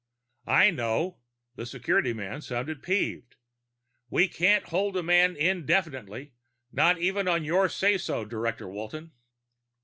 "I 0.47 0.71
know." 0.71 1.19
The 1.57 1.67
security 1.67 2.11
man 2.11 2.41
sounded 2.41 2.81
peeved. 2.81 3.35
"We 4.09 4.27
can't 4.27 4.63
hold 4.69 4.97
a 4.97 5.03
man 5.03 5.35
indefinitely, 5.35 6.33
not 6.71 6.97
even 6.97 7.27
on 7.27 7.43
your 7.43 7.69
say 7.69 7.99
so, 7.99 8.25
Director 8.25 8.67
Walton." 8.67 9.11